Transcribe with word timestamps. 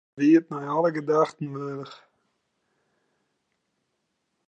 It 0.09 0.17
wie 0.19 0.37
it 0.39 0.49
nei 0.51 0.67
alle 0.75 0.91
gedachten 0.97 1.47
wurdich. 1.53 1.95